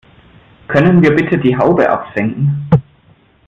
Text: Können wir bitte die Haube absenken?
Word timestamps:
Können 0.67 1.03
wir 1.03 1.13
bitte 1.15 1.37
die 1.37 1.55
Haube 1.55 1.87
absenken? 1.87 2.67